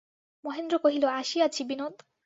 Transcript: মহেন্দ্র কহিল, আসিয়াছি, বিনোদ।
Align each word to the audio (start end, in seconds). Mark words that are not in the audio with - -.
মহেন্দ্র 0.43 0.75
কহিল, 0.77 1.03
আসিয়াছি, 1.13 1.61
বিনোদ। 1.63 1.95